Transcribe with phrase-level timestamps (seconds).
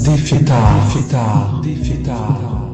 [0.00, 2.67] Diffidà, diffidà, diffidà.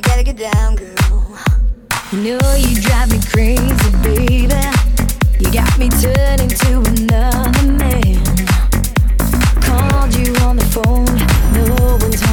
[0.00, 0.96] you gotta get down, girl.
[2.10, 4.46] You know you drive me crazy, baby.
[5.40, 8.24] You got me turning to another man.
[9.60, 11.04] Called you on the phone,
[11.52, 12.29] no one's home.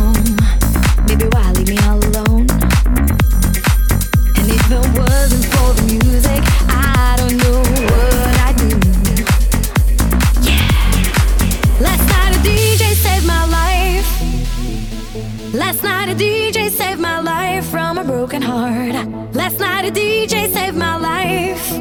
[19.88, 21.72] a DJ saved my life.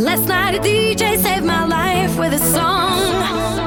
[0.00, 3.61] Last night a DJ saved my life with a song.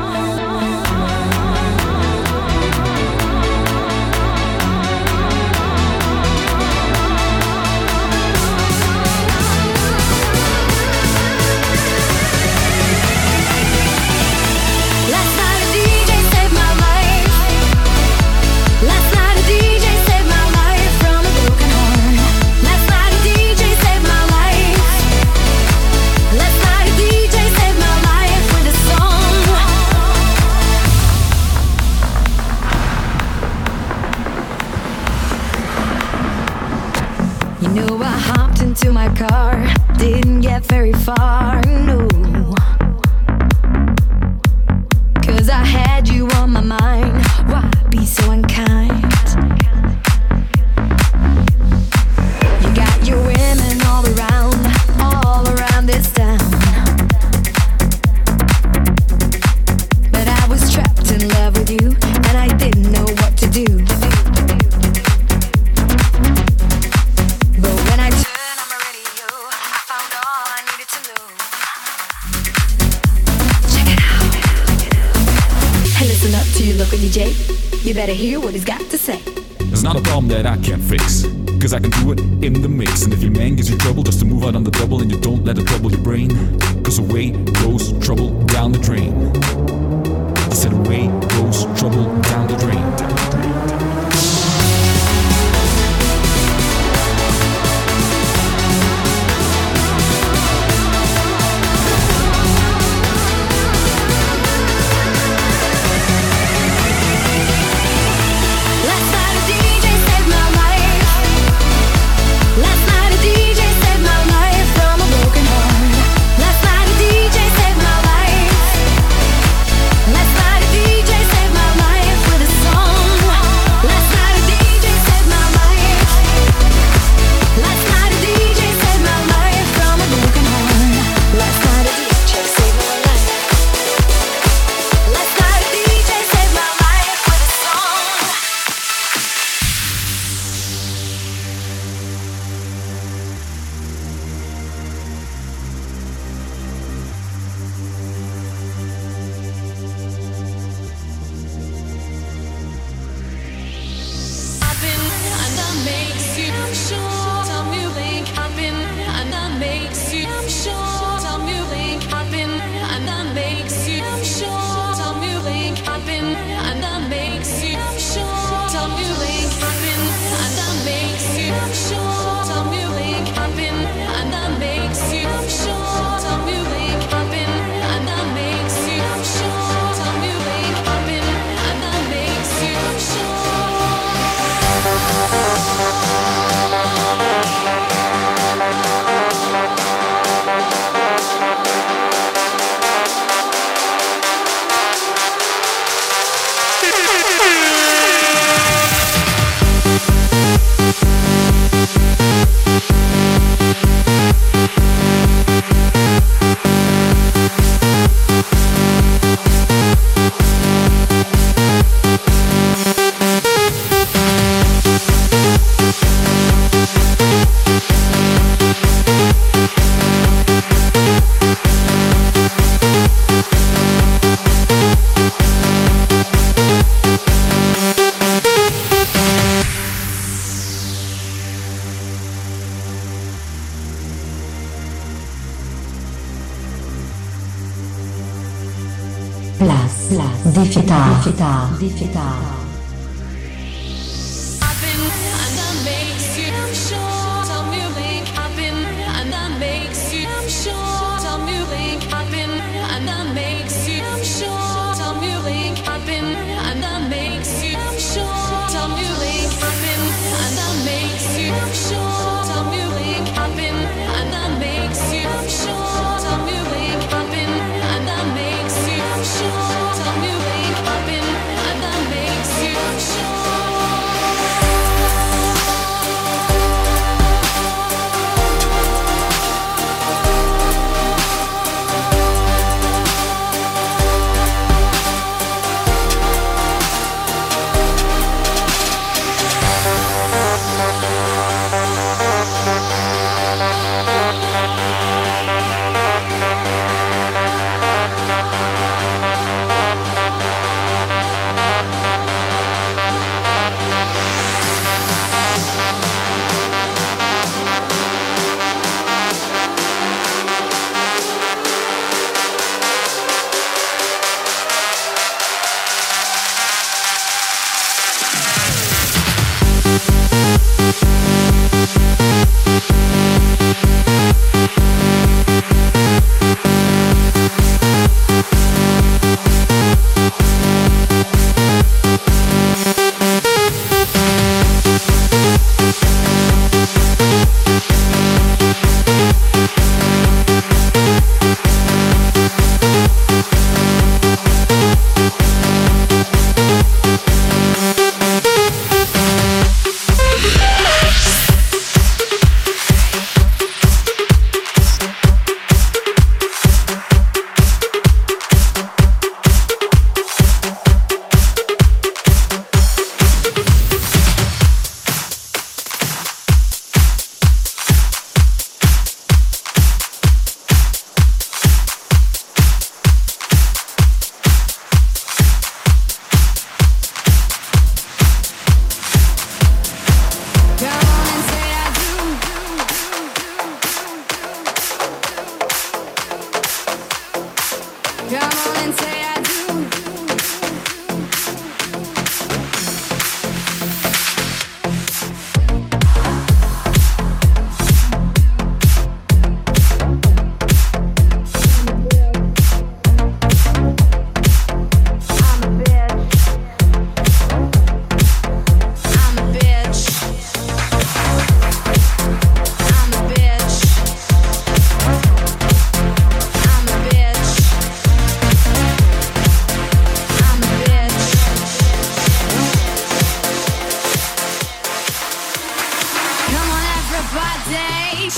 [240.65, 241.08] Difficoltà.
[241.13, 241.69] Difficoltà.
[241.78, 242.54] Difficoltà.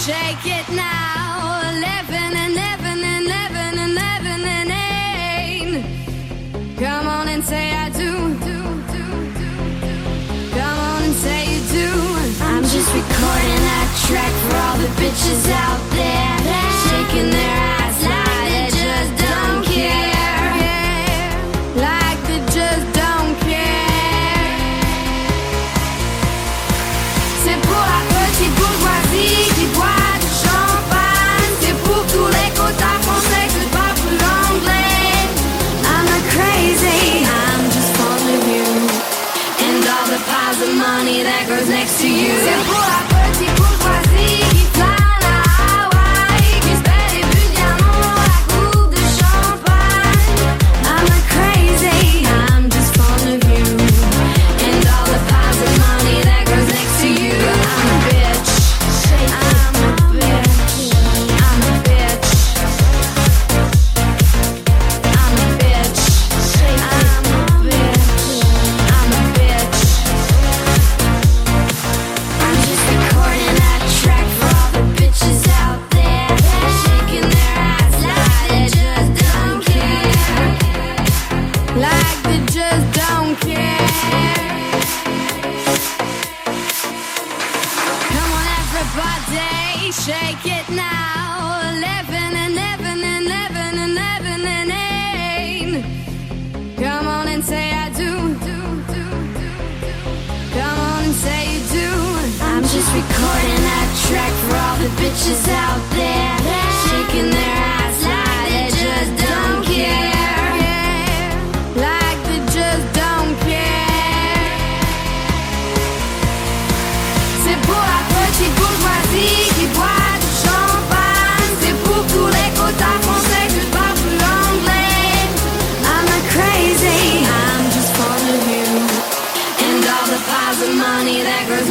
[0.07, 1.59] shake it now.
[1.73, 5.83] Eleven and eleven and eleven and eleven and eight.
[6.79, 8.11] Come on and say I do.
[10.55, 11.89] Come on and say you do.
[12.49, 16.37] I'm just recording that track for all the bitches out there
[16.87, 17.66] shaking their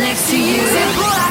[0.07, 1.26] next to you.